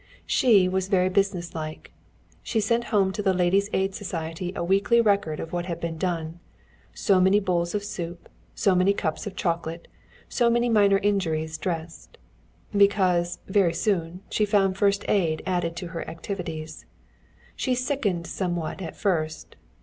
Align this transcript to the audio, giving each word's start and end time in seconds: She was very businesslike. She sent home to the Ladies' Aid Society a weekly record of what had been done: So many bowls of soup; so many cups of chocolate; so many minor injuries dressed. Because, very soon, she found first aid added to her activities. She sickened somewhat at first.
She 0.25 0.67
was 0.67 0.87
very 0.87 1.09
businesslike. 1.09 1.91
She 2.41 2.59
sent 2.59 2.85
home 2.85 3.11
to 3.11 3.21
the 3.21 3.35
Ladies' 3.35 3.69
Aid 3.71 3.93
Society 3.93 4.51
a 4.55 4.63
weekly 4.63 4.99
record 4.99 5.39
of 5.39 5.53
what 5.53 5.67
had 5.67 5.79
been 5.79 5.99
done: 5.99 6.39
So 6.91 7.21
many 7.21 7.39
bowls 7.39 7.75
of 7.75 7.83
soup; 7.83 8.27
so 8.55 8.73
many 8.73 8.93
cups 8.93 9.27
of 9.27 9.35
chocolate; 9.35 9.87
so 10.27 10.49
many 10.49 10.69
minor 10.69 10.97
injuries 10.97 11.55
dressed. 11.59 12.17
Because, 12.75 13.37
very 13.47 13.75
soon, 13.75 14.21
she 14.31 14.43
found 14.43 14.75
first 14.75 15.05
aid 15.07 15.43
added 15.45 15.75
to 15.75 15.89
her 15.89 16.07
activities. 16.09 16.87
She 17.55 17.75
sickened 17.75 18.25
somewhat 18.25 18.81
at 18.81 18.95
first. 18.97 19.55